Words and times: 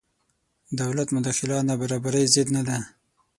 دولت 0.79 1.07
مداخله 1.15 1.57
نابرابرۍ 1.67 2.25
ضد 2.33 2.47
نه 2.55 2.61
دی. 2.67 2.77